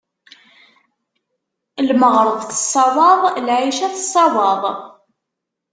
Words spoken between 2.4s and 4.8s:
tessawaḍ, lɛica tessawaḍ.